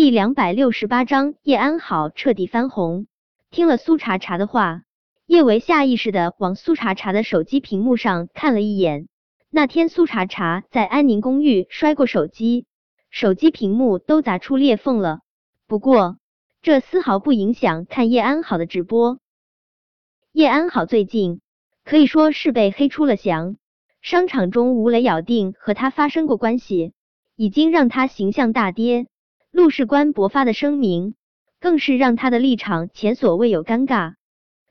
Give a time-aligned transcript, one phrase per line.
[0.00, 3.06] 第两百六十八章，叶安好彻底翻红。
[3.50, 4.80] 听了苏茶茶的话，
[5.26, 9.08] 叶维下意识的往苏茶茶的手机屏幕上看了一眼。
[9.50, 12.64] 那天苏茶茶在安宁公寓摔过手机，
[13.10, 15.20] 手机屏幕都砸出裂缝了。
[15.66, 16.16] 不过
[16.62, 19.18] 这丝毫不影响看叶安好的直播。
[20.32, 21.42] 叶安好最近
[21.84, 23.56] 可以说是被黑出了翔，
[24.00, 26.94] 商场中吴磊咬定和他发生过关系，
[27.36, 29.08] 已经让他形象大跌。
[29.52, 31.14] 陆世官勃发的声明，
[31.58, 34.14] 更是让他的立场前所未有尴尬。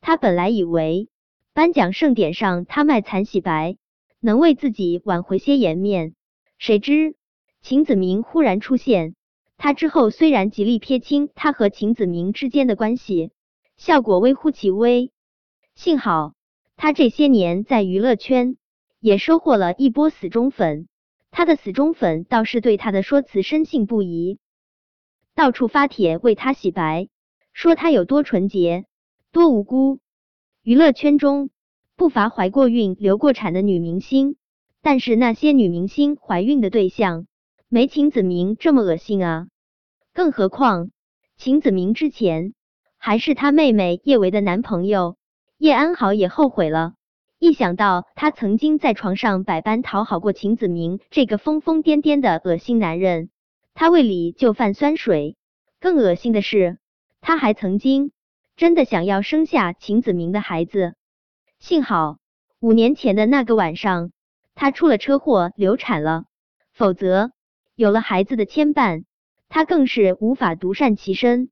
[0.00, 1.08] 他本来以为
[1.52, 3.76] 颁奖盛典上他卖惨洗白，
[4.18, 6.14] 能为自己挽回些颜面，
[6.58, 7.14] 谁知
[7.60, 9.14] 秦子明忽然出现。
[9.58, 13.30] 他之后虽然极力撇清他和秦子明之间的关系，
[13.76, 15.12] 效果微乎其微。
[15.74, 16.32] 幸好
[16.76, 18.56] 他这些年在娱乐圈
[18.98, 20.88] 也收获了一波死忠粉，
[21.30, 24.38] 他的死忠粉倒是对他的说辞深信不疑。
[25.34, 27.08] 到处发帖为他洗白，
[27.52, 28.84] 说他有多纯洁、
[29.32, 30.00] 多无辜。
[30.62, 31.50] 娱乐圈中
[31.96, 34.36] 不乏怀过孕、流过产的女明星，
[34.82, 37.26] 但是那些女明星怀孕的对象
[37.68, 39.46] 没秦子明这么恶心啊！
[40.12, 40.90] 更何况
[41.36, 42.52] 秦子明之前
[42.98, 45.16] 还是他妹妹叶维的男朋友，
[45.56, 46.92] 叶安好也后悔了。
[47.38, 53.30] 一想到他曾经在床上百般讨好过秦子明这个疯疯癫癫的恶心男人。
[53.74, 55.36] 他胃里就泛酸水，
[55.80, 56.78] 更恶心的是，
[57.20, 58.12] 他还曾经
[58.56, 60.94] 真的想要生下秦子明的孩子。
[61.58, 62.18] 幸好
[62.60, 64.12] 五年前的那个晚上，
[64.54, 66.24] 他出了车祸流产了，
[66.72, 67.32] 否则
[67.74, 69.04] 有了孩子的牵绊，
[69.48, 71.50] 他更是无法独善其身。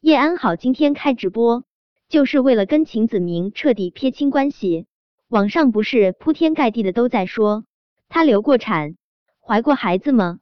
[0.00, 1.64] 叶安好今天开直播，
[2.08, 4.86] 就是为了跟秦子明彻底撇清关系。
[5.28, 7.64] 网上不是铺天盖地的都在说
[8.08, 8.96] 他流过产、
[9.40, 10.40] 怀过孩子吗？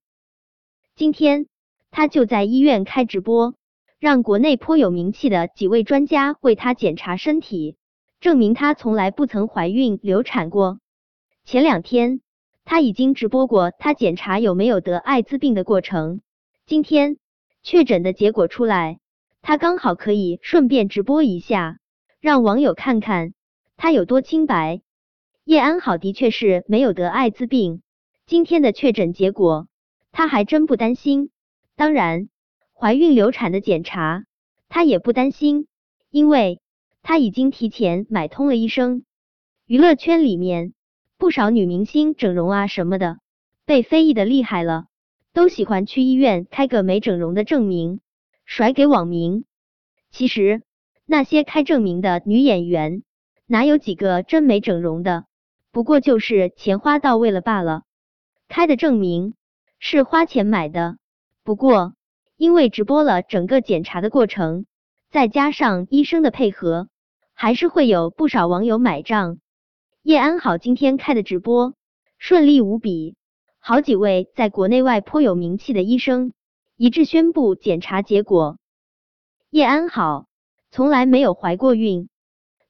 [0.99, 1.47] 今天
[1.93, 3.55] 他就在医院开直播，
[4.01, 7.77] 让国内颇有名气的几位专家为他检查身体，
[8.19, 10.81] 证明他从来不曾怀孕流产过。
[11.45, 12.21] 前两天
[12.65, 16.21] 他已经直播过他检查有没有得艾滋病的过程，
[16.67, 17.19] 今天
[17.63, 18.99] 确诊的结果出来，
[19.41, 21.79] 他刚好可以顺便直播一下，
[22.21, 23.35] 让网友看看
[23.77, 24.83] 他有多清白。
[25.45, 27.83] 叶安好的确是没有得艾滋病，
[28.27, 29.69] 今天的确诊结果。
[30.19, 31.31] 他还真不担心，
[31.77, 32.29] 当然，
[32.75, 34.25] 怀孕流产的检查
[34.69, 35.69] 他也不担心，
[36.11, 36.61] 因为
[37.05, 39.05] 他已经提前买通了医生。
[39.65, 40.73] 娱乐圈里面
[41.19, 43.21] 不少女明星整容啊什么的，
[43.65, 44.87] 被非议的厉害了，
[45.33, 48.01] 都喜欢去医院开个没整容的证明，
[48.45, 49.45] 甩给网民。
[50.11, 50.63] 其实
[51.07, 53.05] 那些开证明的女演员，
[53.47, 55.27] 哪有几个真没整容的？
[55.71, 57.85] 不过就是钱花到位了罢了，
[58.49, 59.35] 开的证明。
[59.81, 60.99] 是花钱买的，
[61.45, 61.95] 不过
[62.37, 64.67] 因为直播了整个检查的过程，
[65.11, 66.89] 再加上医生的配合，
[67.33, 69.39] 还是会有不少网友买账。
[70.03, 71.75] 叶安好今天开的直播
[72.19, 73.17] 顺利无比，
[73.61, 76.33] 好几位在国内外颇有名气的医生
[76.77, 78.59] 一致宣布检查结果。
[79.51, 80.27] 叶安好
[80.71, 82.09] 从来没有怀过孕，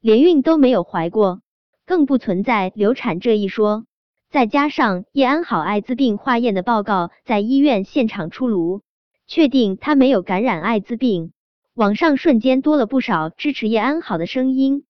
[0.01, 1.41] 连孕都没有怀过，
[1.87, 3.87] 更不存在流产这一说。
[4.31, 8.83] 再加上叶安好艾滋病化验的报告在医院现场出炉，
[9.27, 11.33] 确定他没有感染艾滋病，
[11.75, 14.85] 网上瞬间多了不少支持叶安好的声音。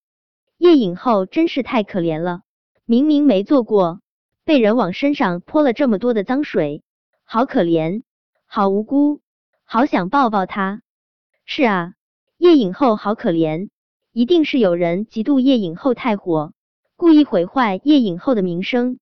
[0.57, 2.41] 叶影后真是太可怜了，
[2.85, 4.01] 明明没做过，
[4.45, 6.83] 被人往身上泼了这么多的脏水，
[7.25, 8.03] 好可怜，
[8.45, 9.21] 好无辜，
[9.65, 10.83] 好想抱抱她。
[11.45, 11.93] 是啊，
[12.39, 13.69] 叶影后好可怜，
[14.13, 16.53] 一定是有人嫉妒叶影后太火，
[16.97, 18.99] 故意毁坏叶影后的名声。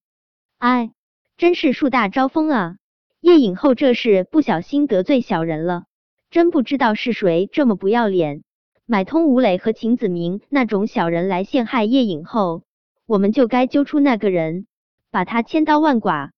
[0.59, 0.91] 哎，
[1.37, 2.77] 真是树大招风啊！
[3.21, 5.85] 叶影后这是不小心得罪小人了，
[6.31, 8.43] 真不知道是谁这么不要脸，
[8.87, 12.63] 买通吴磊和秦子明那种小人来陷害叶影后，
[13.07, 14.67] 我们就该揪出那个人，
[15.11, 16.33] 把他千刀万剐。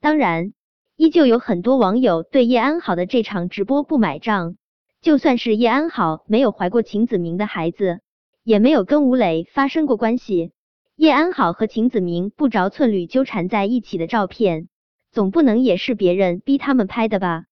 [0.00, 0.54] 当然，
[0.96, 4.56] 依旧有很多网友对叶安好的这场直播不买账，
[5.02, 8.00] 就算是叶安好没有怀过秦子明的孩子，
[8.42, 10.52] 也没有跟吴磊发生过关系。
[11.00, 14.68] 叶安好和秦子明不着寸缕纠缠在一起的照片，
[15.10, 17.46] 总不能也是别人逼他们拍的吧？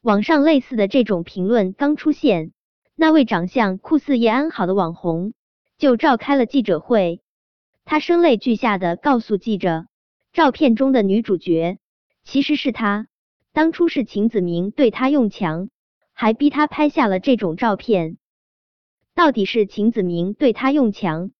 [0.00, 2.52] 网上类似的这种评论刚出现，
[2.94, 5.32] 那位长相酷似叶安好的网红
[5.76, 7.20] 就召开了记者会，
[7.84, 9.86] 他声泪俱下的告诉记者，
[10.32, 11.78] 照片中的女主角
[12.22, 13.08] 其实是他，
[13.52, 15.68] 当初是秦子明对他用强，
[16.12, 18.18] 还逼他拍下了这种照片。
[19.16, 21.32] 到底是秦子明对他用强？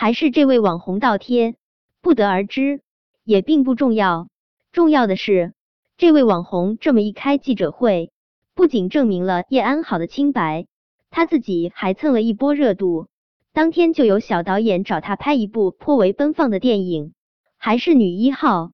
[0.00, 1.56] 还是这位网红倒贴，
[2.00, 2.80] 不得而知，
[3.22, 4.28] 也并不重要。
[4.72, 5.52] 重要的是，
[5.98, 8.10] 这位网红这么一开记者会，
[8.54, 10.66] 不仅证明了叶安好的清白，
[11.10, 13.08] 他自己还蹭了一波热度。
[13.52, 17.12] 当天就有小导演找他拍一部颇为奔放的电影，
[17.58, 18.70] 还是女一号。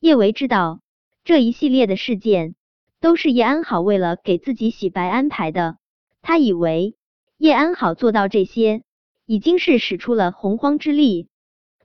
[0.00, 0.80] 叶维知道
[1.22, 2.54] 这一系列的事件
[3.02, 5.76] 都是叶安好为了给自己洗白安排的，
[6.22, 6.96] 他以为
[7.36, 8.84] 叶安好做到这些
[9.26, 11.28] 已经是使出了洪荒之力。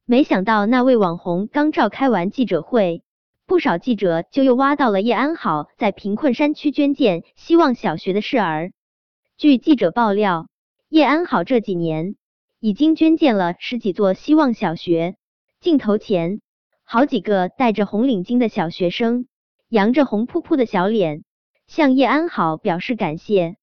[0.06, 3.04] 没想到那位网红刚召开完记者会，
[3.46, 8.72] 不少记者就又挖到了叶安好在贫困山区捐建希望小学的事儿。
[9.38, 10.48] 据记者爆料，
[10.88, 12.16] 叶安好这几年
[12.60, 15.16] 已经捐建了十几座希望小学。
[15.60, 16.42] 镜头前，
[16.84, 19.28] 好几个戴着红领巾的小学生，
[19.70, 21.24] 扬着红扑扑的小脸，
[21.68, 23.56] 向叶安好表示感谢。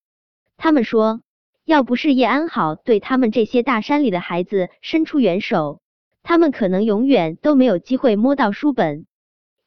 [0.56, 1.20] 他们说，
[1.68, 5.82] 要不是叶安好对他们这些大山里的孩子伸出援手，
[6.22, 9.04] 他们可能永远都没有机会摸到书本。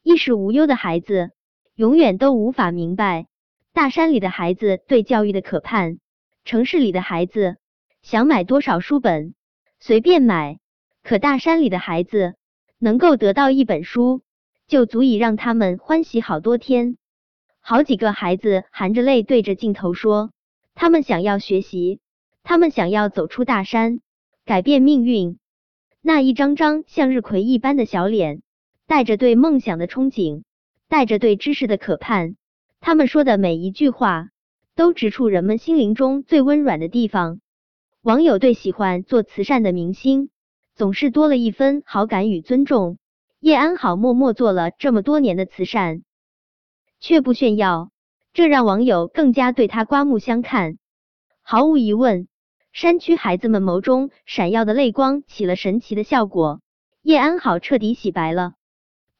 [0.02, 1.30] 衣食无忧的孩子，
[1.76, 3.28] 永远都无法明白
[3.72, 5.98] 大山里的孩子对教育的渴盼。
[6.44, 7.54] 城市里的孩子
[8.02, 9.36] 想买多少书本
[9.78, 10.58] 随便买，
[11.04, 12.34] 可大山里的孩子
[12.80, 14.22] 能够得到一本书，
[14.66, 16.96] 就足以让他们欢喜好多天。
[17.60, 20.32] 好几个孩子含着泪对着镜头说
[20.74, 22.00] ：“他们想要学习，
[22.42, 24.00] 他们想要走出大山，
[24.44, 25.38] 改变命运。”
[26.04, 28.42] 那一张张向日葵一般的小脸，
[28.86, 30.42] 带着对梦想的憧憬，
[30.88, 32.36] 带着对知识的渴盼。
[32.80, 34.30] 他们说的每一句话，
[34.74, 37.40] 都直触人们心灵中最温软的地方。
[38.02, 40.30] 网友对喜欢做慈善的明星，
[40.74, 42.98] 总是多了一分好感与尊重。
[43.38, 46.02] 叶安好默默做了这么多年的慈善，
[46.98, 47.92] 却不炫耀，
[48.32, 50.78] 这让网友更加对他刮目相看。
[51.42, 52.28] 毫无疑问。
[52.72, 56.62] 山区孩子们眸中闪耀的泪光起了神奇的效果，
[57.02, 58.54] 叶安好彻底洗白了。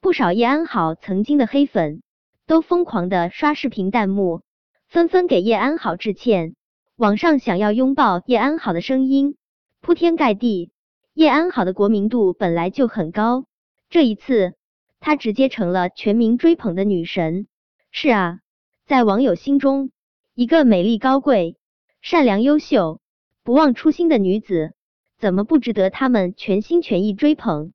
[0.01, 2.01] 不少叶安好曾经的黑粉
[2.47, 4.41] 都疯狂的刷视频弹幕，
[4.89, 6.55] 纷纷给叶安好致歉。
[6.97, 9.37] 网上想要拥抱叶安好的声音
[9.83, 10.73] 铺天盖地。
[11.13, 13.45] 叶安好的国民度本来就很高，
[13.91, 14.55] 这一次
[14.99, 17.47] 她直接成了全民追捧的女神。
[17.91, 18.39] 是啊，
[18.85, 19.91] 在网友心中，
[20.35, 21.57] 一个美丽高贵、
[22.01, 23.01] 善良优秀。
[23.45, 24.73] 不忘初心的女子，
[25.19, 27.73] 怎么不值得他们全心全意追捧？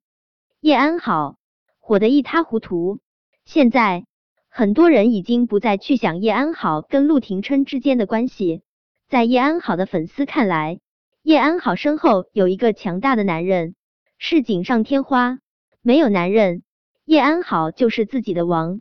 [0.60, 1.36] 叶安好
[1.78, 3.00] 火得一塌糊涂，
[3.44, 4.06] 现在
[4.48, 8.62] 很多人已经不再去想叶安好跟陆廷琛之间的关系。
[9.08, 10.80] 在叶安好的粉丝看来，
[11.22, 13.74] 叶安好身后有一个强大的男人，
[14.18, 15.38] 是锦上添花。
[15.80, 16.62] 没有男人，
[17.04, 18.80] 叶安好就是自己的王。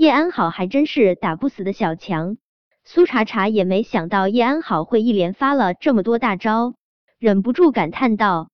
[0.00, 2.38] 叶安好还真是打不死的小强。
[2.84, 6.72] 苏茶茶也没想到叶安好会一连发了这么多大招，
[7.18, 8.48] 忍不住感叹道。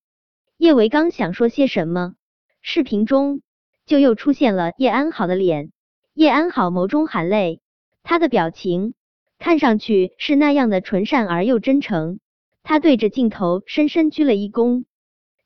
[0.57, 2.15] 叶维刚想说些什么，
[2.61, 3.39] 视频中
[3.85, 5.71] 就又出现了叶安好的脸。
[6.13, 7.61] 叶安好眸中含泪，
[8.03, 8.93] 他的表情
[9.39, 12.19] 看上去是那样的纯善而又真诚。
[12.61, 14.83] 他对着镜头深深鞠了一躬。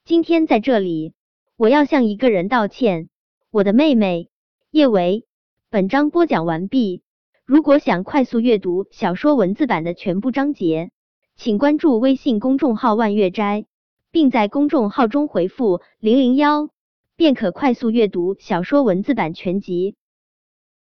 [0.04, 1.14] 今天在这里，
[1.58, 3.08] 我要向一个人道歉，
[3.52, 4.32] 我的妹妹
[4.72, 5.28] 叶维。
[5.74, 7.02] 本章播讲完毕。
[7.46, 10.92] 如果想快速阅读小说文字版的全部章节，
[11.38, 13.64] 请关注微信公众号万月斋，
[14.12, 16.68] 并在公众号中回复零零幺，
[17.16, 19.96] 便可快速阅读小说文字版全集。